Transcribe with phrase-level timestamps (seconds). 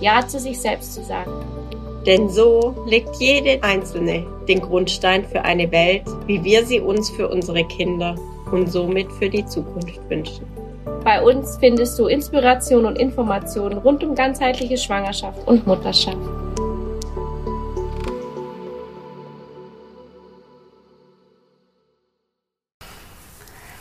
[0.00, 1.32] Ja zu sich selbst zu sagen.
[2.06, 7.28] Denn so legt jede Einzelne den Grundstein für eine Welt, wie wir sie uns für
[7.28, 8.14] unsere Kinder
[8.52, 10.46] und somit für die Zukunft wünschen.
[11.04, 16.16] Bei uns findest du Inspiration und Informationen rund um ganzheitliche Schwangerschaft und Mutterschaft.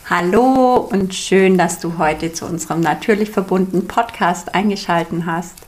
[0.10, 5.67] Hallo und schön, dass du heute zu unserem natürlich verbundenen Podcast eingeschaltet hast.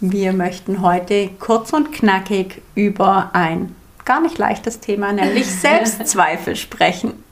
[0.00, 3.74] Wir möchten heute kurz und knackig über ein
[4.04, 7.24] gar nicht leichtes Thema, nämlich Selbstzweifel sprechen.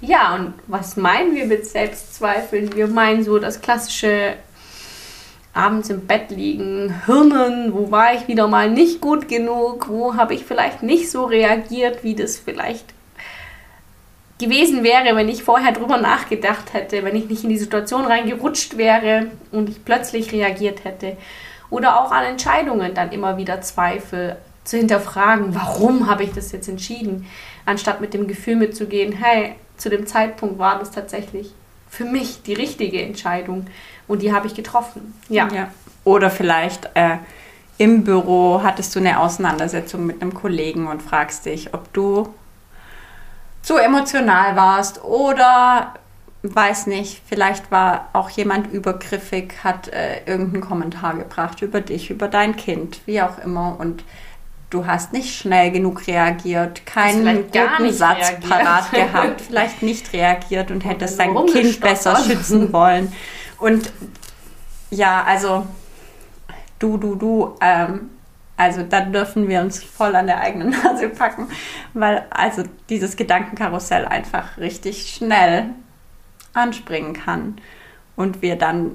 [0.00, 2.74] Ja, und was meinen wir mit Selbstzweifeln?
[2.74, 4.36] Wir meinen so das klassische
[5.52, 10.34] abends im Bett liegen, Hirnen, wo war ich wieder mal nicht gut genug, wo habe
[10.34, 12.94] ich vielleicht nicht so reagiert, wie das vielleicht
[14.38, 18.78] gewesen wäre, wenn ich vorher drüber nachgedacht hätte, wenn ich nicht in die Situation reingerutscht
[18.78, 21.16] wäre und ich plötzlich reagiert hätte.
[21.70, 26.68] Oder auch an Entscheidungen dann immer wieder Zweifel zu hinterfragen, warum habe ich das jetzt
[26.68, 27.26] entschieden,
[27.64, 31.52] anstatt mit dem Gefühl mitzugehen, hey, zu dem Zeitpunkt war das tatsächlich
[31.88, 33.66] für mich die richtige Entscheidung
[34.06, 35.14] und die habe ich getroffen.
[35.28, 35.48] Ja.
[35.52, 35.70] ja.
[36.04, 37.18] Oder vielleicht äh,
[37.78, 42.34] im Büro hattest du eine Auseinandersetzung mit einem Kollegen und fragst dich, ob du
[43.62, 45.94] zu emotional warst oder
[46.54, 52.28] weiß nicht, vielleicht war auch jemand übergriffig, hat äh, irgendeinen Kommentar gebracht über dich, über
[52.28, 54.04] dein Kind, wie auch immer und
[54.70, 58.50] du hast nicht schnell genug reagiert, keinen guten Satz reagiert.
[58.50, 63.12] parat gehabt, vielleicht nicht reagiert und hättest dein Kind besser schützen wollen.
[63.58, 63.90] Und
[64.90, 65.66] ja, also
[66.78, 68.10] du, du, du, ähm,
[68.56, 71.48] also da dürfen wir uns voll an der eigenen Nase packen,
[71.94, 75.70] weil also dieses Gedankenkarussell einfach richtig schnell
[76.58, 77.56] anspringen kann
[78.16, 78.92] und wir dann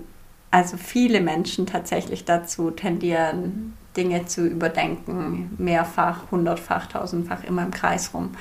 [0.52, 8.14] also viele Menschen tatsächlich dazu tendieren, Dinge zu überdenken, mehrfach, hundertfach, tausendfach immer im Kreis
[8.14, 8.32] rum.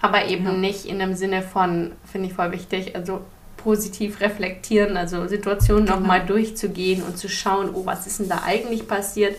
[0.00, 0.52] Aber eben ja.
[0.52, 3.20] nicht in dem Sinne von, finde ich voll wichtig, also
[3.58, 5.98] positiv reflektieren, also Situationen genau.
[5.98, 9.36] nochmal durchzugehen und zu schauen, oh, was ist denn da eigentlich passiert?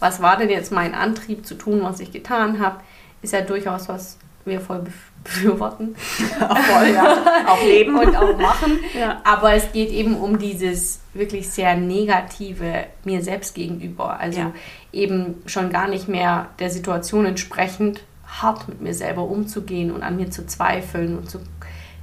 [0.00, 2.80] was war denn jetzt mein Antrieb zu tun, was ich getan habe,
[3.22, 4.82] ist ja durchaus was wir voll
[5.24, 5.94] befürworten.
[5.96, 7.44] voll, ja.
[7.46, 7.98] Auch leben.
[7.98, 8.78] und auch machen.
[8.98, 9.20] Ja.
[9.24, 14.18] Aber es geht eben um dieses wirklich sehr negative mir selbst gegenüber.
[14.18, 14.52] Also ja.
[14.92, 20.16] eben schon gar nicht mehr der Situation entsprechend hart mit mir selber umzugehen und an
[20.16, 21.40] mir zu zweifeln und zu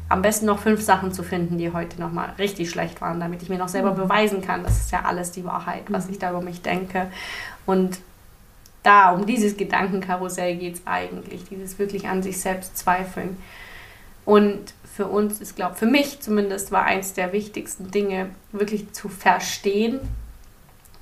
[0.09, 3.49] am besten noch fünf Sachen zu finden, die heute nochmal richtig schlecht waren, damit ich
[3.49, 3.97] mir noch selber mhm.
[3.97, 6.13] beweisen kann, das ist ja alles die Wahrheit, was mhm.
[6.13, 7.07] ich da über mich denke.
[7.65, 7.99] Und
[8.87, 13.37] da, um dieses Gedankenkarussell geht es eigentlich, dieses wirklich an sich selbst zweifeln.
[14.23, 19.09] Und für uns ist, glaube für mich zumindest, war eins der wichtigsten Dinge, wirklich zu
[19.09, 19.99] verstehen,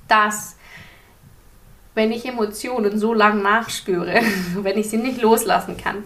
[0.08, 0.56] dass
[1.94, 4.20] wenn ich Emotionen so lang nachspüre,
[4.56, 6.02] wenn ich sie nicht loslassen kann,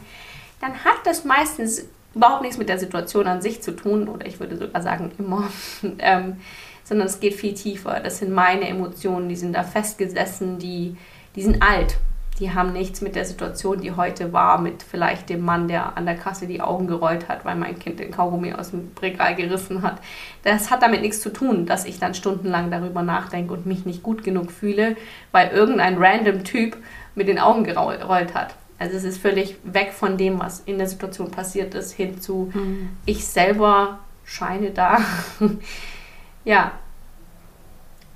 [0.61, 4.39] dann hat das meistens überhaupt nichts mit der Situation an sich zu tun, oder ich
[4.39, 5.49] würde sogar sagen immer,
[5.99, 6.37] ähm,
[6.85, 8.01] sondern es geht viel tiefer.
[8.01, 10.97] Das sind meine Emotionen, die sind da festgesessen, die,
[11.37, 11.97] die sind alt.
[12.39, 16.07] Die haben nichts mit der Situation, die heute war, mit vielleicht dem Mann, der an
[16.07, 19.83] der Kasse die Augen gerollt hat, weil mein Kind den Kaugummi aus dem Regal gerissen
[19.83, 20.01] hat.
[20.43, 24.03] Das hat damit nichts zu tun, dass ich dann stundenlang darüber nachdenke und mich nicht
[24.03, 24.97] gut genug fühle,
[25.33, 26.79] weil irgendein random Typ
[27.15, 28.55] mit den Augen gerollt hat.
[28.79, 32.51] Also es ist völlig weg von dem, was in der Situation passiert ist, hin zu
[32.55, 32.89] mhm.
[33.05, 34.99] ich selber scheine da
[36.45, 36.73] ja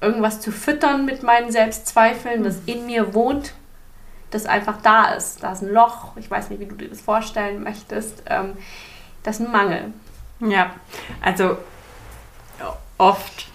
[0.01, 3.55] irgendwas zu füttern mit meinen Selbstzweifeln, das in mir wohnt,
[4.31, 5.43] das einfach da ist.
[5.43, 8.23] Da ist ein Loch, ich weiß nicht, wie du dir das vorstellen möchtest.
[8.27, 8.57] Ähm,
[9.23, 9.93] das ist ein Mangel.
[10.41, 10.75] Ja,
[11.23, 11.57] also
[12.99, 13.49] oft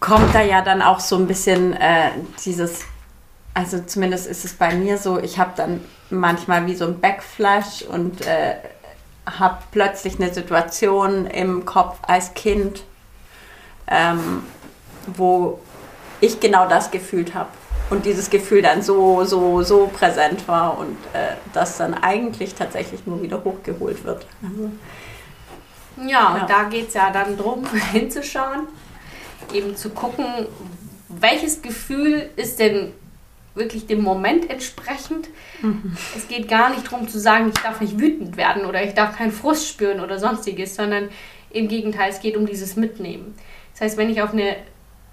[0.00, 2.10] kommt da ja dann auch so ein bisschen äh,
[2.44, 2.84] dieses
[3.54, 7.82] also zumindest ist es bei mir so, ich habe dann manchmal wie so ein Backflash
[7.82, 8.54] und äh,
[9.26, 12.84] habe plötzlich eine Situation im Kopf als Kind,
[13.88, 14.44] ähm,
[15.14, 15.60] wo
[16.20, 17.50] ich genau das gefühlt habe
[17.90, 23.06] und dieses Gefühl dann so, so, so präsent war und äh, das dann eigentlich tatsächlich
[23.06, 24.26] nur wieder hochgeholt wird.
[24.42, 24.70] Also,
[26.08, 26.46] ja, und ja.
[26.46, 28.68] da geht es ja dann darum, hinzuschauen
[29.52, 30.26] eben zu gucken,
[31.08, 32.92] welches Gefühl ist denn
[33.54, 35.28] wirklich dem Moment entsprechend.
[35.60, 35.96] Mhm.
[36.16, 39.16] Es geht gar nicht darum zu sagen, ich darf nicht wütend werden oder ich darf
[39.16, 41.10] keinen Frust spüren oder sonstiges, sondern
[41.50, 43.34] im Gegenteil, es geht um dieses Mitnehmen.
[43.82, 44.54] Das heißt, wenn ich auf eine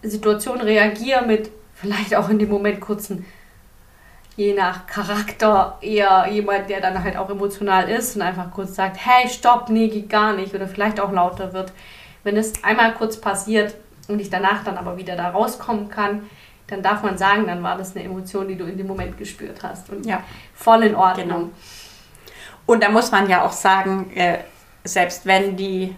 [0.03, 3.25] Situation reagiere mit vielleicht auch in dem Moment kurzen,
[4.35, 8.97] je nach Charakter, eher jemand, der dann halt auch emotional ist und einfach kurz sagt,
[9.03, 11.73] hey, stopp, nee, geht gar nicht oder vielleicht auch lauter wird.
[12.23, 13.73] Wenn es einmal kurz passiert
[14.07, 16.29] und ich danach dann aber wieder da rauskommen kann,
[16.67, 19.63] dann darf man sagen, dann war das eine Emotion, die du in dem Moment gespürt
[19.63, 19.89] hast.
[19.89, 20.21] Und ja.
[20.53, 21.27] voll in Ordnung.
[21.27, 21.49] Genau.
[22.67, 24.37] Und da muss man ja auch sagen, äh,
[24.83, 25.95] selbst wenn die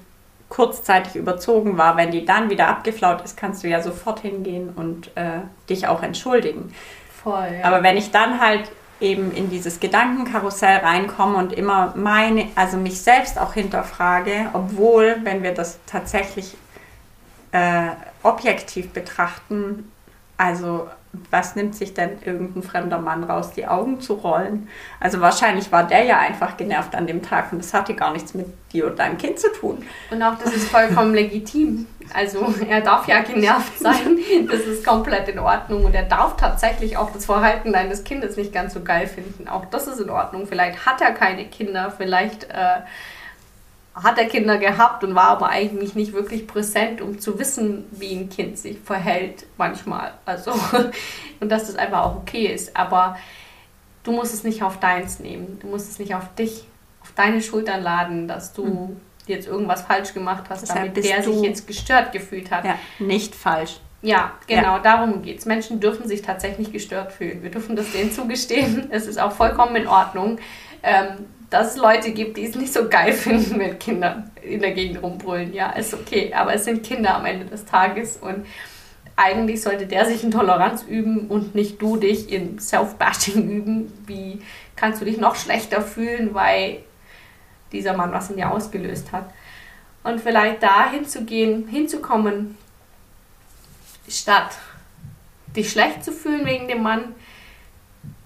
[0.51, 5.07] kurzzeitig überzogen war, wenn die dann wieder abgeflaut ist, kannst du ja sofort hingehen und
[5.15, 5.39] äh,
[5.69, 6.75] dich auch entschuldigen.
[7.23, 7.47] Voll.
[7.57, 7.65] Ja.
[7.65, 8.69] Aber wenn ich dann halt
[8.99, 15.41] eben in dieses Gedankenkarussell reinkomme und immer meine, also mich selbst auch hinterfrage, obwohl, wenn
[15.41, 16.55] wir das tatsächlich
[17.53, 17.87] äh,
[18.21, 19.89] objektiv betrachten,
[20.41, 20.89] also
[21.29, 24.69] was nimmt sich denn irgendein fremder Mann raus, die Augen zu rollen?
[24.99, 28.33] Also wahrscheinlich war der ja einfach genervt an dem Tag und das hatte gar nichts
[28.33, 29.85] mit dir und deinem Kind zu tun.
[30.09, 31.85] Und auch das ist vollkommen legitim.
[32.13, 34.17] Also er darf ja genervt sein,
[34.49, 38.51] das ist komplett in Ordnung und er darf tatsächlich auch das Verhalten deines Kindes nicht
[38.51, 39.47] ganz so geil finden.
[39.47, 40.47] Auch das ist in Ordnung.
[40.47, 42.45] Vielleicht hat er keine Kinder, vielleicht...
[42.45, 42.81] Äh,
[43.93, 48.13] hat er Kinder gehabt und war aber eigentlich nicht wirklich präsent, um zu wissen, wie
[48.15, 50.13] ein Kind sich verhält manchmal.
[50.25, 50.51] Also,
[51.39, 52.75] und dass das einfach auch okay ist.
[52.75, 53.17] Aber
[54.03, 55.59] du musst es nicht auf deins nehmen.
[55.59, 56.63] Du musst es nicht auf dich,
[57.01, 59.01] auf deine Schultern laden, dass du mhm.
[59.27, 62.63] jetzt irgendwas falsch gemacht hast, Deshalb damit der sich jetzt gestört gefühlt hat.
[62.63, 63.79] Ja, nicht falsch.
[64.01, 64.79] Ja, genau, ja.
[64.79, 65.45] darum geht es.
[65.45, 67.43] Menschen dürfen sich tatsächlich gestört fühlen.
[67.43, 68.87] Wir dürfen das denen zugestehen.
[68.91, 70.39] Es ist auch vollkommen in Ordnung.
[70.81, 74.71] Ähm, dass es Leute gibt, die es nicht so geil finden, wenn Kinder in der
[74.71, 75.53] Gegend rumbrüllen.
[75.53, 78.47] Ja, ist okay, aber es sind Kinder am Ende des Tages und
[79.17, 83.93] eigentlich sollte der sich in Toleranz üben und nicht du dich in Self-Bashing üben.
[84.07, 84.41] Wie
[84.75, 86.79] kannst du dich noch schlechter fühlen, weil
[87.71, 89.29] dieser Mann was in dir ausgelöst hat?
[90.03, 92.57] Und vielleicht da hinzugehen, hinzukommen,
[94.07, 94.57] statt
[95.55, 97.13] dich schlecht zu fühlen wegen dem Mann,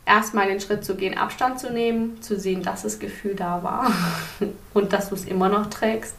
[0.05, 3.91] erstmal den Schritt zu gehen, Abstand zu nehmen, zu sehen, dass das Gefühl da war
[4.73, 6.15] und dass du es immer noch trägst.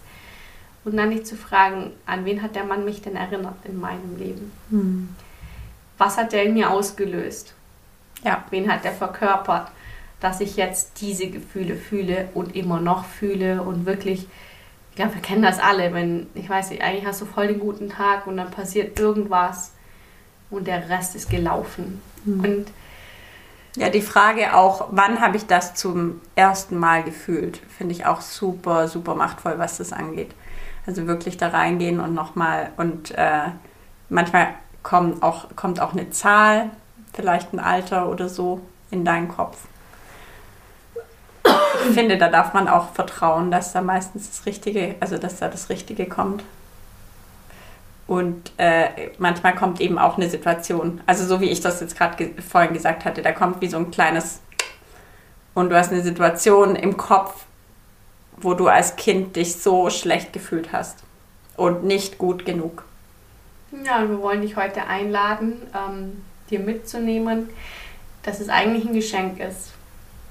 [0.85, 4.17] Und dann dich zu fragen, an wen hat der Mann mich denn erinnert in meinem
[4.19, 4.53] Leben?
[4.71, 5.09] Hm.
[5.99, 7.55] Was hat der in mir ausgelöst?
[8.23, 8.45] Ja.
[8.51, 9.71] Wen hat der verkörpert,
[10.21, 14.27] dass ich jetzt diese Gefühle fühle und immer noch fühle und wirklich,
[14.91, 17.61] ich glaube, wir kennen das alle, wenn, ich weiß nicht, eigentlich hast du voll den
[17.61, 19.73] guten Tag und dann passiert irgendwas
[20.51, 22.01] und der Rest ist gelaufen.
[22.25, 22.41] Hm.
[22.41, 22.67] Und
[23.77, 28.23] ja, die Frage auch, wann habe ich das zum ersten Mal gefühlt, finde ich auch
[28.23, 30.35] super, super machtvoll, was das angeht.
[30.87, 33.51] Also wirklich da reingehen und nochmal und äh,
[34.09, 34.49] manchmal
[34.83, 36.71] kommt auch, kommt auch eine Zahl,
[37.13, 39.59] vielleicht ein Alter oder so in deinen Kopf.
[41.45, 45.49] Ich finde, da darf man auch vertrauen, dass da meistens das Richtige, also dass da
[45.49, 46.43] das Richtige kommt.
[48.07, 52.17] Und äh, manchmal kommt eben auch eine Situation, also so wie ich das jetzt gerade
[52.17, 54.41] ge vorhin gesagt hatte, da kommt wie so ein kleines
[55.55, 57.47] und du hast eine Situation im Kopf,
[58.37, 61.03] wo du als Kind dich so schlecht gefühlt hast
[61.57, 62.85] und nicht gut genug.
[63.85, 67.49] Ja, wir wollen dich heute einladen, ähm, dir mitzunehmen,
[68.23, 69.73] dass es eigentlich ein Geschenk ist,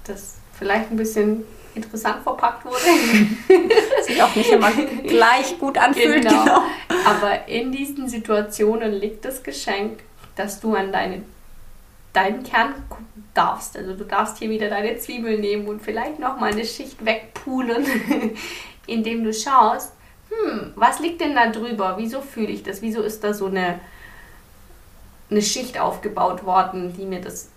[0.05, 1.44] das vielleicht ein bisschen
[1.75, 2.77] interessant verpackt wurde.
[4.03, 4.72] Sich auch nicht immer
[5.03, 6.27] gleich gut anfühlt.
[6.27, 6.44] Genau.
[6.44, 6.62] genau.
[7.05, 10.00] Aber in diesen Situationen liegt das Geschenk,
[10.36, 11.24] dass du an deine,
[12.13, 13.77] deinen Kern gucken darfst.
[13.77, 17.86] Also du darfst hier wieder deine Zwiebel nehmen und vielleicht nochmal eine Schicht wegpulen,
[18.88, 19.91] indem du schaust,
[20.29, 21.96] hm, was liegt denn da drüber?
[21.98, 22.82] Wieso fühle ich das?
[22.82, 23.79] Wieso ist da so eine,
[25.29, 27.50] eine Schicht aufgebaut worden, die mir das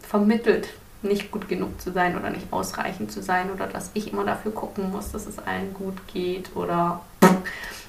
[0.00, 0.68] vermittelt?
[1.06, 4.52] Nicht gut genug zu sein oder nicht ausreichend zu sein oder dass ich immer dafür
[4.52, 7.00] gucken muss, dass es allen gut geht oder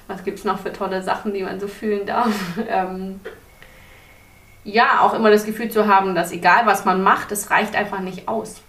[0.06, 2.28] was gibt es noch für tolle Sachen, die man so fühlen darf.
[2.68, 3.20] Ähm,
[4.64, 8.00] ja, auch immer das Gefühl zu haben, dass egal was man macht, es reicht einfach
[8.00, 8.60] nicht aus.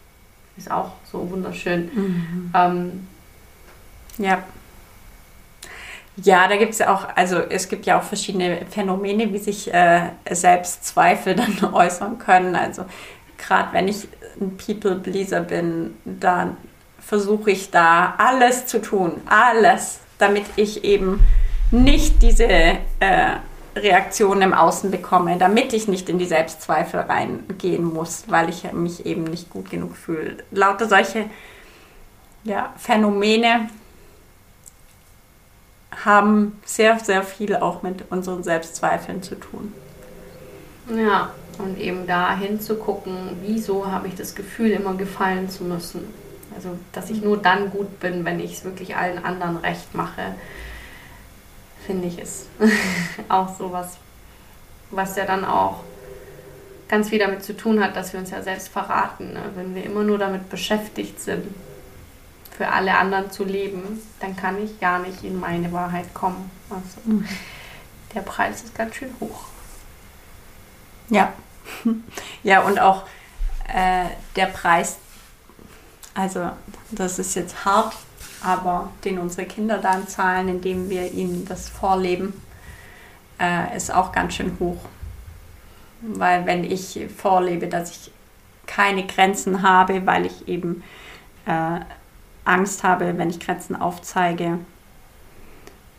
[0.56, 1.90] Ist auch so wunderschön.
[1.94, 2.52] Mhm.
[2.56, 3.08] Ähm,
[4.18, 4.44] ja.
[6.18, 9.74] Ja, da gibt es ja auch, also es gibt ja auch verschiedene Phänomene, wie sich
[9.74, 12.56] äh, Selbstzweifel dann äußern können.
[12.56, 12.86] Also
[13.38, 14.08] gerade wenn ich
[14.40, 16.58] ein People-Pleaser bin, dann
[17.00, 21.26] versuche ich da alles zu tun, alles, damit ich eben
[21.72, 22.78] nicht diese äh,
[23.76, 29.06] Reaktion im Außen bekomme, damit ich nicht in die Selbstzweifel reingehen muss, weil ich mich
[29.06, 30.38] eben nicht gut genug fühle.
[30.52, 31.26] Lauter solche
[32.44, 33.70] ja, Phänomene
[36.04, 39.74] haben sehr, sehr viel auch mit unseren Selbstzweifeln zu tun.
[40.96, 46.14] Ja, und eben da hinzugucken, wieso habe ich das Gefühl, immer gefallen zu müssen.
[46.56, 50.36] Also, dass ich nur dann gut bin, wenn ich es wirklich allen anderen recht mache,
[51.86, 52.48] finde ich ist
[53.30, 53.98] auch sowas,
[54.92, 55.84] was ja dann auch
[56.88, 59.34] ganz viel damit zu tun hat, dass wir uns ja selbst verraten.
[59.34, 59.42] Ne?
[59.56, 61.46] Wenn wir immer nur damit beschäftigt sind,
[62.58, 66.50] für alle anderen zu leben, dann kann ich gar nicht in meine Wahrheit kommen.
[66.70, 67.26] Also, mhm.
[68.14, 69.46] Der Preis ist ganz schön hoch.
[71.10, 71.34] Ja.
[72.44, 73.04] Ja, und auch
[73.68, 74.98] äh, der Preis,
[76.14, 76.52] also
[76.92, 77.94] das ist jetzt hart,
[78.42, 82.34] aber den unsere Kinder dann zahlen, indem wir ihnen das vorleben,
[83.40, 84.80] äh, ist auch ganz schön hoch.
[86.02, 88.12] Weil wenn ich vorlebe, dass ich
[88.66, 90.84] keine Grenzen habe, weil ich eben
[91.46, 91.80] äh,
[92.46, 94.60] Angst habe, wenn ich Grenzen aufzeige,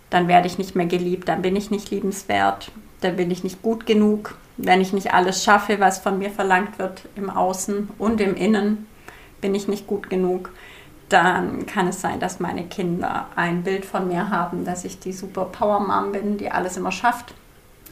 [0.08, 3.62] dann werde ich nicht mehr geliebt, dann bin ich nicht liebenswert, dann bin ich nicht
[3.62, 8.20] gut genug, wenn ich nicht alles schaffe, was von mir verlangt wird im Außen und
[8.20, 8.86] im Innen,
[9.40, 10.50] bin ich nicht gut genug,
[11.08, 15.12] dann kann es sein, dass meine Kinder ein Bild von mir haben, dass ich die
[15.12, 17.34] super Power Mom bin, die alles immer schafft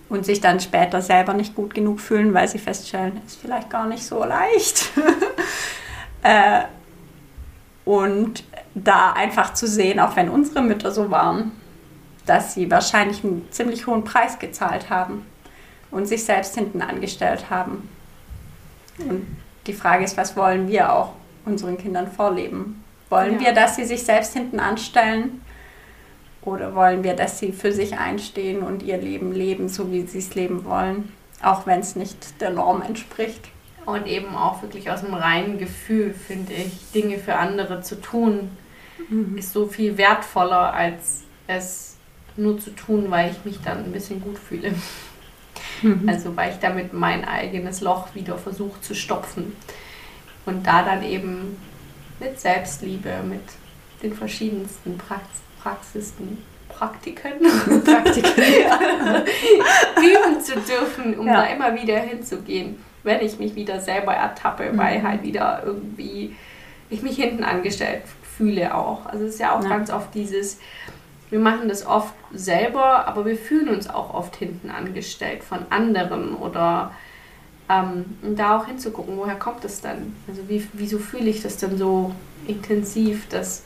[0.08, 3.86] und sich dann später selber nicht gut genug fühlen, weil sie feststellen, ist vielleicht gar
[3.86, 4.90] nicht so leicht.
[6.22, 6.62] äh,
[7.84, 8.44] und
[8.74, 11.52] da einfach zu sehen, auch wenn unsere Mütter so waren,
[12.26, 15.24] dass sie wahrscheinlich einen ziemlich hohen Preis gezahlt haben
[15.90, 17.88] und sich selbst hinten angestellt haben.
[18.98, 19.26] Und
[19.66, 21.12] die Frage ist, was wollen wir auch
[21.44, 22.84] unseren Kindern vorleben?
[23.10, 23.46] Wollen ja.
[23.46, 25.42] wir, dass sie sich selbst hinten anstellen?
[26.42, 30.18] Oder wollen wir, dass sie für sich einstehen und ihr Leben leben, so wie sie
[30.18, 33.48] es leben wollen, auch wenn es nicht der Norm entspricht?
[33.84, 38.50] Und eben auch wirklich aus einem reinen Gefühl, finde ich, Dinge für andere zu tun,
[39.08, 39.36] mhm.
[39.36, 41.96] ist so viel wertvoller, als es
[42.36, 44.74] nur zu tun, weil ich mich dann ein bisschen gut fühle.
[45.82, 46.08] Mhm.
[46.08, 49.56] Also weil ich damit mein eigenes Loch wieder versuche zu stopfen.
[50.46, 51.56] Und da dann eben
[52.20, 53.42] mit Selbstliebe, mit
[54.02, 55.22] den verschiedensten Prax
[55.62, 57.32] Praxisten, Praktiken,
[57.84, 58.78] Praktiken ja.
[59.96, 61.42] üben zu dürfen, um ja.
[61.42, 64.78] da immer wieder hinzugehen, wenn ich mich wieder selber ertappe, mhm.
[64.78, 66.36] weil halt wieder irgendwie
[66.90, 68.02] ich mich hinten angestellt
[68.36, 69.06] fühle auch.
[69.06, 69.68] Also es ist ja auch ja.
[69.68, 70.58] ganz oft dieses,
[71.30, 76.34] wir machen das oft selber, aber wir fühlen uns auch oft hinten angestellt von anderen
[76.34, 76.92] oder
[77.68, 78.04] ähm,
[78.36, 80.16] da auch hinzugucken, woher kommt das dann?
[80.26, 82.12] Also wie, wieso fühle ich das denn so
[82.46, 83.64] intensiv, dass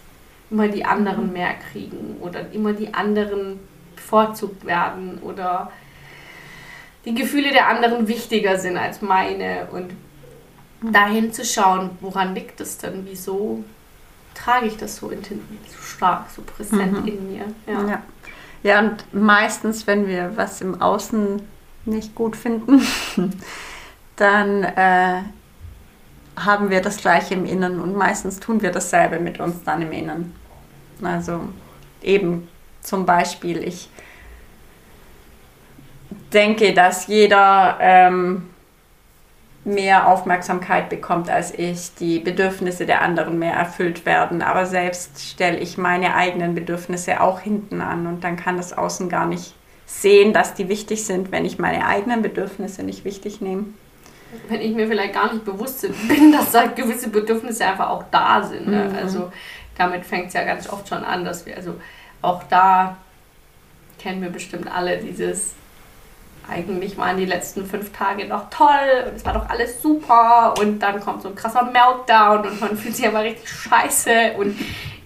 [0.51, 3.61] immer die anderen mehr kriegen oder immer die anderen
[3.95, 5.71] bevorzugt werden oder
[7.05, 9.69] die Gefühle der anderen wichtiger sind als meine?
[9.71, 9.93] Und
[10.83, 13.63] dahin zu schauen, woran liegt das denn, wieso
[14.35, 17.09] trage ich das so, so stark, so präsent mhm.
[17.09, 17.45] in mir.
[17.67, 17.89] Ja.
[17.89, 18.03] ja.
[18.63, 21.43] Ja, und meistens, wenn wir was im Außen
[21.85, 22.81] nicht gut finden,
[24.17, 25.23] dann äh,
[26.37, 29.91] haben wir das Gleiche im Innen und meistens tun wir dasselbe mit uns dann im
[29.91, 30.35] Innen.
[31.03, 31.41] Also
[32.03, 32.49] eben
[32.81, 33.89] zum Beispiel, ich
[36.33, 38.49] denke, dass jeder ähm,
[39.65, 44.43] mehr Aufmerksamkeit bekommt als ich, die Bedürfnisse der anderen mehr erfüllt werden.
[44.43, 49.09] Aber selbst stelle ich meine eigenen Bedürfnisse auch hinten an und dann kann das Außen
[49.09, 49.55] gar nicht
[49.87, 53.67] sehen, dass die wichtig sind, wenn ich meine eigenen Bedürfnisse nicht wichtig nehme.
[54.49, 58.43] Wenn ich mir vielleicht gar nicht bewusst bin, dass da gewisse Bedürfnisse einfach auch da
[58.43, 58.67] sind.
[58.67, 58.89] Ne?
[58.89, 58.97] Mhm.
[58.97, 59.33] Also
[59.77, 61.75] damit fängt es ja ganz oft schon an, dass wir, also
[62.23, 62.97] auch da
[63.99, 65.55] kennen wir bestimmt alle dieses
[66.49, 70.81] eigentlich waren die letzten fünf Tage noch toll und es war doch alles super und
[70.81, 74.57] dann kommt so ein krasser Meltdown und man fühlt sich aber richtig scheiße und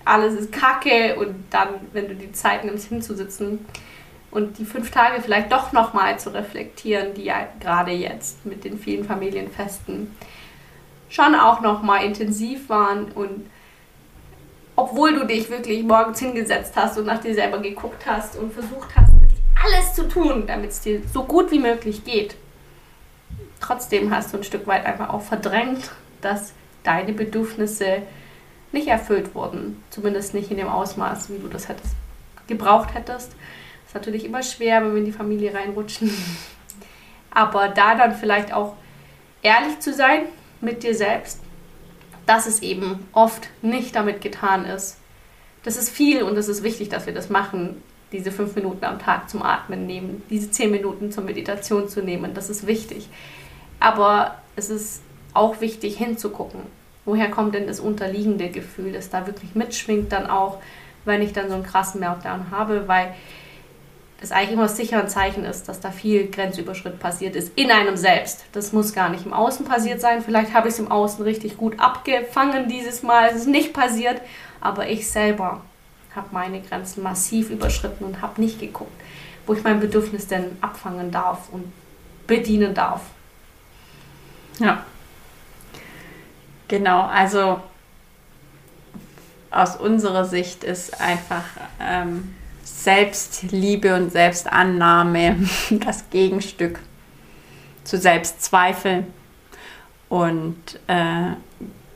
[0.04, 3.66] alles ist kacke und dann, wenn du die Zeit nimmst hinzusitzen
[4.30, 8.78] und die fünf Tage vielleicht doch nochmal zu reflektieren, die ja gerade jetzt mit den
[8.78, 10.14] vielen Familienfesten
[11.08, 13.46] schon auch nochmal intensiv waren und
[14.76, 18.94] obwohl du dich wirklich morgens hingesetzt hast und nach dir selber geguckt hast und versucht
[18.94, 19.12] hast,
[19.64, 22.36] alles zu tun, damit es dir so gut wie möglich geht.
[23.60, 28.02] Trotzdem hast du ein Stück weit einfach auch verdrängt, dass deine Bedürfnisse
[28.72, 29.82] nicht erfüllt wurden.
[29.90, 31.94] Zumindest nicht in dem Ausmaß, wie du das hättest,
[32.46, 33.32] gebraucht hättest.
[33.32, 36.10] Das ist natürlich immer schwer, wenn wir in die Familie reinrutschen.
[37.30, 38.76] Aber da dann vielleicht auch
[39.42, 40.22] ehrlich zu sein
[40.60, 41.40] mit dir selbst,
[42.26, 44.98] dass es eben oft nicht damit getan ist.
[45.62, 47.82] Das ist viel und es ist wichtig, dass wir das machen
[48.12, 52.34] diese fünf Minuten am Tag zum Atmen nehmen, diese zehn Minuten zur Meditation zu nehmen.
[52.34, 53.08] Das ist wichtig.
[53.80, 55.02] Aber es ist
[55.34, 56.60] auch wichtig hinzugucken,
[57.04, 60.58] woher kommt denn das unterliegende Gefühl, das da wirklich mitschwingt, dann auch
[61.04, 63.14] wenn ich dann so einen krassen Meltdown habe, weil
[64.20, 67.96] das eigentlich immer sicher ein Zeichen ist, dass da viel Grenzüberschritt passiert ist in einem
[67.96, 68.44] selbst.
[68.52, 70.22] Das muss gar nicht im Außen passiert sein.
[70.22, 73.28] Vielleicht habe ich es im Außen richtig gut abgefangen dieses Mal.
[73.28, 74.20] Es ist nicht passiert,
[74.60, 75.60] aber ich selber
[76.16, 79.00] habe meine Grenzen massiv überschritten und habe nicht geguckt,
[79.46, 81.72] wo ich mein Bedürfnis denn abfangen darf und
[82.26, 83.02] bedienen darf.
[84.58, 84.84] Ja.
[86.68, 87.60] Genau, also
[89.50, 91.44] aus unserer Sicht ist einfach
[91.80, 95.36] ähm, Selbstliebe und Selbstannahme
[95.70, 96.80] das Gegenstück
[97.84, 99.06] zu Selbstzweifel.
[100.08, 101.32] Und äh,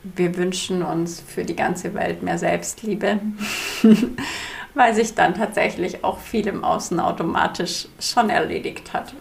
[0.02, 3.20] wir wünschen uns für die ganze Welt mehr Selbstliebe,
[4.74, 9.14] weil sich dann tatsächlich auch viel im Außen automatisch schon erledigt hat.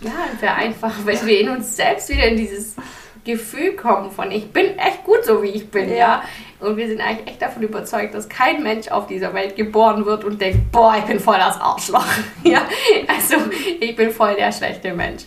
[0.00, 2.76] Ja, wäre einfach, wenn wir in uns selbst wieder in dieses
[3.24, 5.96] Gefühl kommen von ich bin echt gut so wie ich bin, ja.
[5.96, 6.22] ja.
[6.60, 10.24] Und wir sind eigentlich echt davon überzeugt, dass kein Mensch auf dieser Welt geboren wird
[10.24, 12.06] und denkt, boah, ich bin voll das Arschloch.
[12.44, 12.62] ja,
[13.08, 13.36] also
[13.80, 15.24] ich bin voll der schlechte Mensch.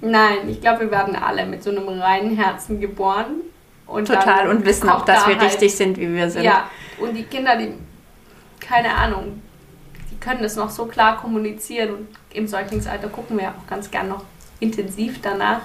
[0.00, 3.42] Nein, ich glaube, wir werden alle mit so einem reinen Herzen geboren.
[3.92, 6.44] Und Total und wissen auch, dass da wir halt, richtig sind, wie wir sind.
[6.44, 7.74] Ja, und die Kinder, die,
[8.58, 9.42] keine Ahnung,
[10.10, 14.08] die können das noch so klar kommunizieren und im Säuglingsalter gucken wir auch ganz gern
[14.08, 14.24] noch
[14.60, 15.60] intensiv danach.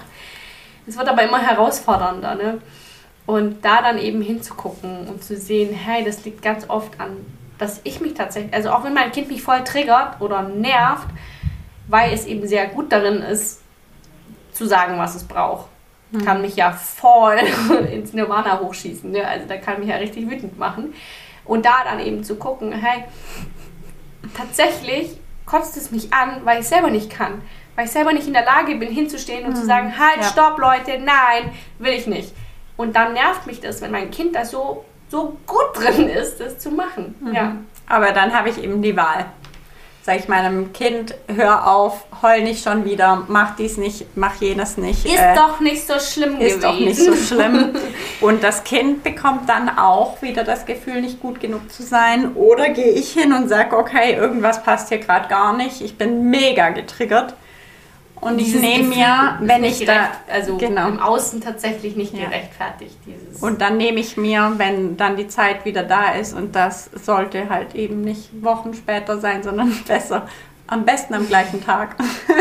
[0.86, 2.60] Es wird aber immer herausfordernder, ne?
[3.24, 7.16] Und da dann eben hinzugucken und zu sehen, hey, das liegt ganz oft an,
[7.58, 11.08] dass ich mich tatsächlich, also auch wenn mein Kind mich voll triggert oder nervt,
[11.88, 13.62] weil es eben sehr gut darin ist,
[14.52, 15.68] zu sagen, was es braucht.
[16.10, 16.24] Mhm.
[16.24, 17.38] Kann mich ja voll
[17.92, 19.10] ins Nirvana hochschießen.
[19.10, 19.26] Ne?
[19.26, 20.94] Also da kann mich ja richtig wütend machen.
[21.44, 23.04] Und da dann eben zu gucken, hey,
[24.36, 27.42] tatsächlich kotzt es mich an, weil ich selber nicht kann.
[27.74, 29.56] Weil ich selber nicht in der Lage bin, hinzustehen und mhm.
[29.56, 30.24] zu sagen, halt, ja.
[30.24, 32.34] stopp, Leute, nein, will ich nicht.
[32.76, 36.58] Und dann nervt mich das, wenn mein Kind da so, so gut drin ist, das
[36.58, 37.14] zu machen.
[37.20, 37.34] Mhm.
[37.34, 37.56] Ja.
[37.88, 39.26] Aber dann habe ich eben die Wahl.
[40.08, 44.78] Sag ich meinem Kind, hör auf, heul nicht schon wieder, mach dies nicht, mach jenes
[44.78, 45.04] nicht.
[45.04, 46.62] Ist äh, doch nicht so schlimm ist gewesen.
[46.62, 47.74] Ist doch nicht so schlimm.
[48.22, 52.34] und das Kind bekommt dann auch wieder das Gefühl, nicht gut genug zu sein.
[52.36, 56.30] Oder gehe ich hin und sage, okay, irgendwas passt hier gerade gar nicht, ich bin
[56.30, 57.34] mega getriggert
[58.20, 60.88] und ich nehme mir, wenn ich da, also genau.
[60.88, 62.26] im Außen tatsächlich nicht ja.
[62.26, 62.96] gerechtfertigt.
[63.06, 66.90] Dieses und dann nehme ich mir, wenn dann die Zeit wieder da ist, und das
[66.94, 70.26] sollte halt eben nicht Wochen später sein, sondern besser,
[70.66, 71.96] am besten am gleichen Tag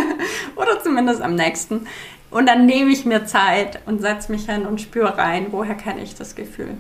[0.56, 1.88] oder zumindest am nächsten.
[2.30, 6.02] Und dann nehme ich mir Zeit und setze mich hin und spüre rein, woher kenne
[6.02, 6.78] ich das Gefühl.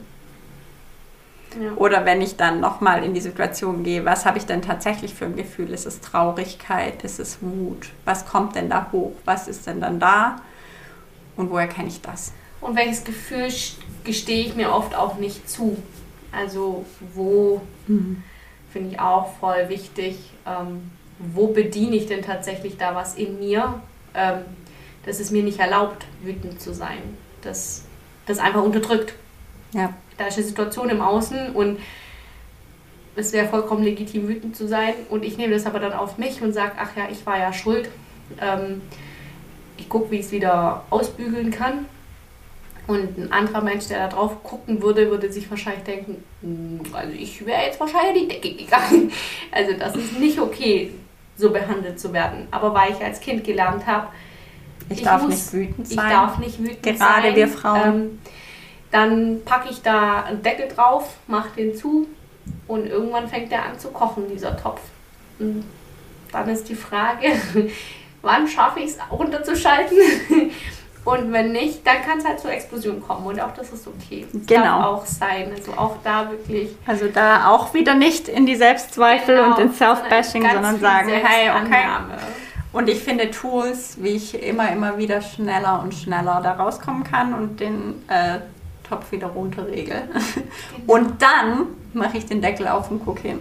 [1.76, 5.26] Oder wenn ich dann nochmal in die Situation gehe, was habe ich denn tatsächlich für
[5.26, 5.72] ein Gefühl?
[5.72, 7.04] Ist es Traurigkeit?
[7.04, 7.90] Ist es Wut?
[8.06, 9.14] Was kommt denn da hoch?
[9.26, 10.38] Was ist denn dann da?
[11.36, 12.34] Und woher kenne ich das?
[12.62, 13.48] Und welches Gefühl
[14.04, 15.78] gestehe ich mir oft auch nicht zu?
[16.32, 18.24] Also wo mhm.
[18.72, 23.82] finde ich auch voll wichtig, ähm, wo bediene ich denn tatsächlich da was in mir,
[24.14, 24.40] ähm,
[25.06, 27.00] dass es mir nicht erlaubt, wütend zu sein,
[27.42, 27.84] dass
[28.26, 29.14] das einfach unterdrückt.
[29.74, 31.80] Ja da ist eine Situation im Außen und
[33.16, 34.94] es wäre vollkommen legitim, wütend zu sein.
[35.10, 37.52] Und ich nehme das aber dann auf mich und sage, ach ja, ich war ja
[37.52, 37.90] schuld.
[38.40, 38.82] Ähm,
[39.78, 41.86] ich gucke, wie ich es wieder ausbügeln kann.
[42.86, 47.12] Und ein anderer Mensch, der da drauf gucken würde, würde sich wahrscheinlich denken, hm, also
[47.12, 49.12] ich wäre jetzt wahrscheinlich in die Decke gegangen.
[49.52, 50.92] Also das ist nicht okay,
[51.36, 52.48] so behandelt zu werden.
[52.52, 54.08] Aber weil ich als Kind gelernt habe,
[54.90, 56.06] ich, ich, darf muss, nicht wütend sein.
[56.06, 57.22] Ich darf nicht wütend Gerade sein.
[57.24, 57.82] Gerade wir Frauen.
[57.86, 58.20] Ähm,
[58.92, 62.08] dann packe ich da einen Deckel drauf, mache den zu
[62.68, 64.82] und irgendwann fängt der an zu kochen, dieser Topf.
[65.40, 65.66] Und
[66.32, 67.34] dann ist die Frage,
[68.22, 69.98] wann schaffe ich es runterzuschalten?
[71.08, 73.26] Und wenn nicht, dann kann es halt zur Explosion kommen.
[73.28, 74.28] Und auch das ist okay.
[74.30, 74.64] Das genau.
[74.64, 75.54] darf auch sein.
[75.56, 76.76] Also auch da wirklich.
[76.86, 81.50] Also da auch wieder nicht in die Selbstzweifel genau, und in Self-Bashing, sondern sagen, hey,
[81.50, 81.86] okay.
[82.74, 87.34] Und ich finde Tools, wie ich immer, immer wieder schneller und schneller da rauskommen kann
[87.34, 88.40] und den äh,
[88.88, 90.04] Topf wieder runterregel.
[90.78, 90.94] Genau.
[90.94, 93.40] Und dann mache ich den Deckel auf und gucke hin.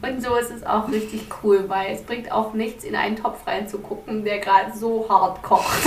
[0.00, 3.44] Und so ist es auch richtig cool, weil es bringt auch nichts, in einen Topf
[3.46, 5.82] reinzugucken, der gerade so hart kocht.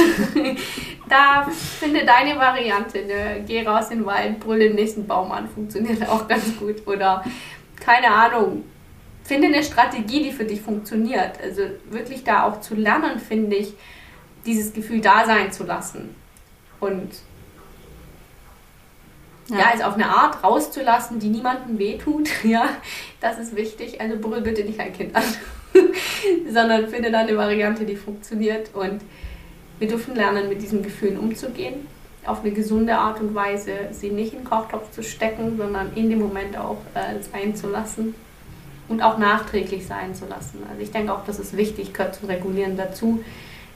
[1.09, 1.47] da
[1.79, 3.43] finde deine Variante, ne?
[3.47, 6.85] geh raus in den Wald, brülle den nächsten Baum an, funktioniert auch ganz gut.
[6.87, 7.23] Oder
[7.79, 8.65] keine Ahnung,
[9.23, 11.39] finde eine Strategie, die für dich funktioniert.
[11.41, 13.73] Also wirklich da auch zu lernen, finde ich,
[14.45, 16.15] dieses Gefühl da sein zu lassen.
[16.81, 17.11] Und
[19.49, 19.59] ja.
[19.59, 22.69] ja, also auf eine Art rauszulassen, die niemandem wehtut, ja,
[23.19, 23.99] das ist wichtig.
[23.99, 25.23] Also brüll bitte nicht ein Kind an,
[26.51, 29.01] sondern finde dann eine Variante, die funktioniert und
[29.79, 31.87] wir dürfen lernen, mit diesen Gefühlen umzugehen
[32.25, 36.09] auf eine gesunde Art und Weise, sie nicht in den Kochtopf zu stecken, sondern in
[36.09, 38.13] dem Moment auch äh, sein zu lassen
[38.87, 40.59] und auch nachträglich sein zu lassen.
[40.69, 43.23] Also ich denke auch, das ist wichtig, gehört zum Regulieren dazu.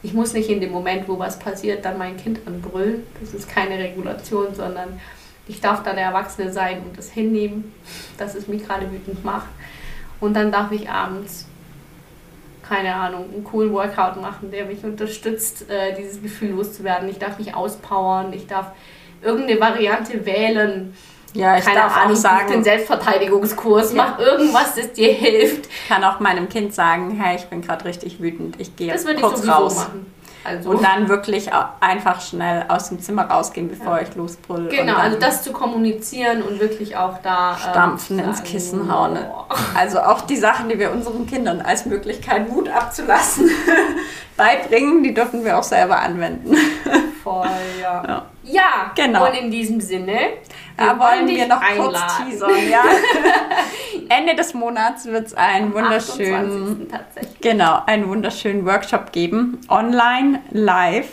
[0.03, 3.03] Ich muss nicht in dem Moment, wo was passiert, dann mein Kind anbrüllen.
[3.19, 4.99] Das ist keine Regulation, sondern
[5.47, 7.73] ich darf dann der Erwachsene sein und das hinnehmen,
[8.17, 9.47] dass es mich gerade wütend macht.
[10.19, 11.45] Und dann darf ich abends,
[12.67, 17.07] keine Ahnung, einen coolen Workout machen, der mich unterstützt, äh, dieses Gefühl loszuwerden.
[17.09, 18.67] Ich darf mich auspowern, ich darf
[19.21, 20.95] irgendeine Variante wählen.
[21.33, 24.03] Ja, ich Keine darf Ahnung, auch sagen, den Selbstverteidigungskurs, Ja.
[24.17, 25.65] mach irgendwas, das dir hilft.
[25.67, 29.03] ich kann auch meinem Kind sagen, hey, ich bin gerade richtig wütend, ich gehe Das
[29.03, 29.75] jetzt würde ich kurz sowieso raus.
[29.75, 30.05] machen.
[30.45, 34.69] Also, Und dann wirklich einfach schnell aus dem Zimmer rausgehen, bevor ich losbrülle.
[34.69, 39.15] genau, also das zu kommunizieren und wirklich auch da ähm, Stampfen zu ins Kissen hauen.
[39.15, 39.47] boah.
[39.75, 43.49] Also auch die Sachen, die wir unseren Kindern als Möglichkeit, Wut abzulassen,
[44.37, 46.55] beibringen, die dürfen wir auch selber anwenden.
[47.23, 47.47] Voll,
[47.81, 48.03] ja.
[48.07, 48.25] Ja.
[48.43, 49.25] Ja, Genau.
[49.27, 50.17] Und in diesem Sinne,
[50.77, 52.29] Da wollen dich wir noch kurz einladen.
[52.29, 52.69] teasern.
[52.69, 52.83] Ja.
[54.09, 56.87] Ende des Monats wird es einen wunderschönen 28.
[56.91, 57.41] tatsächlich.
[57.41, 61.07] Genau, einen wunderschönen Workshop geben, online, live.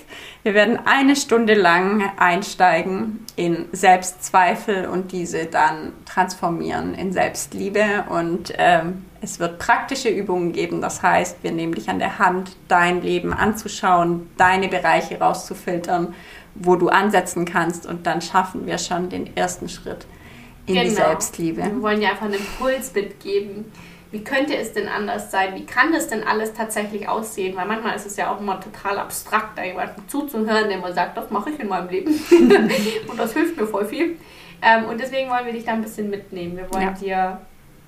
[0.45, 8.05] Wir werden eine Stunde lang einsteigen in Selbstzweifel und diese dann transformieren in Selbstliebe.
[8.09, 10.81] Und ähm, es wird praktische Übungen geben.
[10.81, 16.13] Das heißt, wir nehmen dich an der Hand, dein Leben anzuschauen, deine Bereiche rauszufiltern,
[16.57, 17.87] wo du ansetzen kannst.
[17.87, 20.07] Und dann schaffen wir schon den ersten Schritt
[20.67, 20.95] in die Genau.
[20.95, 21.63] Selbstliebe.
[21.63, 23.67] Wir wollen dir einfach einen Impuls mitgeben.
[24.13, 25.55] Wie könnte es denn anders sein?
[25.55, 27.57] Wie kann das denn alles tatsächlich aussehen?
[27.57, 31.17] Weil manchmal ist es ja auch immer total abstrakt, da jemandem zuzuhören, der mal sagt,
[31.17, 32.11] das mache ich in meinem Leben.
[33.09, 34.19] und das hilft mir voll viel.
[34.61, 36.57] Ähm, und deswegen wollen wir dich da ein bisschen mitnehmen.
[36.59, 37.41] Wir wollen dir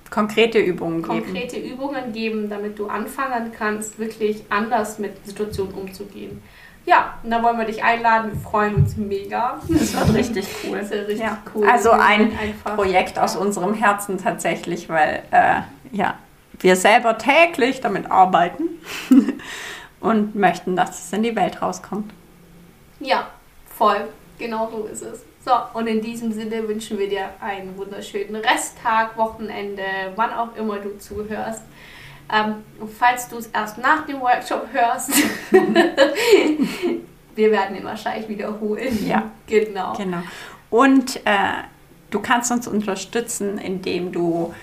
[0.09, 1.23] Konkrete Übungen geben.
[1.25, 6.41] konkrete Übungen geben, damit du anfangen kannst, wirklich anders mit Situationen umzugehen.
[6.85, 8.31] Ja, und da wollen wir dich einladen.
[8.33, 9.59] Wir freuen uns mega.
[9.67, 10.77] Das wird richtig cool.
[10.79, 11.39] Das wird richtig Ja.
[11.55, 11.67] cool.
[11.67, 15.61] Also ein einfach- Projekt aus unserem Herzen tatsächlich, weil äh,
[15.91, 16.17] ja,
[16.59, 18.63] wir selber täglich damit arbeiten
[19.99, 22.11] und möchten, dass es in die Welt rauskommt.
[22.99, 23.27] Ja,
[23.77, 24.07] voll.
[24.37, 25.23] Genau so ist es.
[25.45, 29.83] So, und in diesem Sinne wünschen wir dir einen wunderschönen Resttag, Wochenende,
[30.15, 31.61] wann auch immer du zuhörst.
[32.33, 32.63] Ähm,
[32.97, 35.11] falls du es erst nach dem Workshop hörst,
[37.35, 39.07] wir werden ihn wahrscheinlich wiederholen.
[39.07, 39.29] Ja.
[39.45, 39.93] Genau.
[39.93, 40.23] Genau.
[40.71, 41.61] Und äh,
[42.09, 44.53] du kannst uns unterstützen, indem du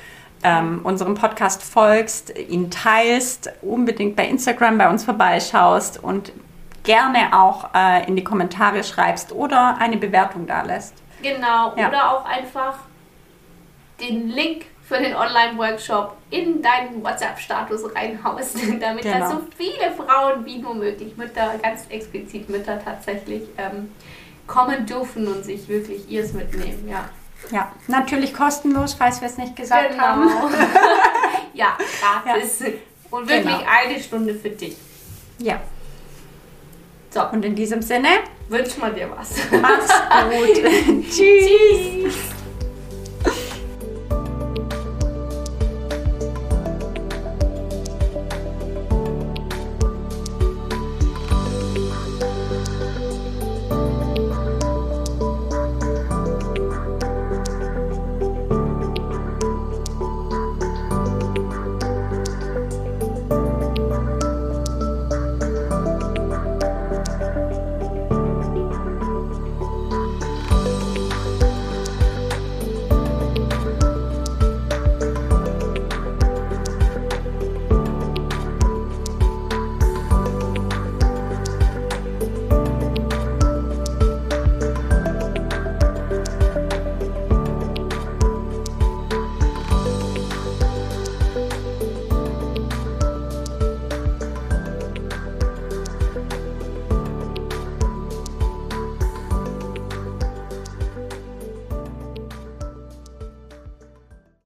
[0.43, 6.33] ähm, unserem Podcast folgst, ihn teilst, unbedingt bei Instagram bei uns vorbeischaust und
[6.83, 10.95] gerne auch äh, in die Kommentare schreibst oder eine Bewertung da lässt.
[11.23, 11.75] Genau.
[11.77, 11.89] Ja.
[11.89, 12.75] Oder auch einfach
[14.01, 19.31] den Link für den Online-Workshop in deinen WhatsApp-Status reinhaust, damit da Genau.
[19.31, 23.93] so viele Frauen wie nur möglich, Mütter, ganz explizit Mütter tatsächlich ähm,
[24.49, 26.89] kommen dürfen und sich wirklich ihrs mitnehmen.
[26.91, 27.09] Ja,
[27.51, 30.23] Ja, natürlich kostenlos, falls wir es nicht gesagt haben.
[30.29, 30.49] genau.
[31.55, 31.77] ja,
[32.25, 32.63] gratis.
[33.11, 33.65] Und wirklich Genau.
[33.69, 34.77] eine Stunde für dich.
[35.39, 35.61] Ja,
[37.11, 38.09] So, und in diesem Sinne,
[38.49, 39.35] wünsch mal dir was.
[39.61, 39.89] mach's
[40.31, 40.63] gut.
[41.11, 41.17] Tschüss.
[41.17, 42.15] Tschüss.